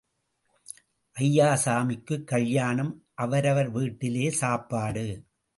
[1.17, 3.05] ஐயாசாமிக்குக் கல்யாணம்
[3.13, 5.05] அவரவர் வீட்டிலே சாப்பாடு.